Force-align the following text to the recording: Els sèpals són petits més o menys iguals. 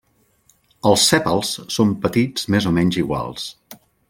Els 0.91 1.03
sèpals 1.11 1.51
són 1.75 1.93
petits 2.07 2.49
més 2.57 2.69
o 2.71 2.75
menys 2.79 2.99
iguals. 3.05 3.49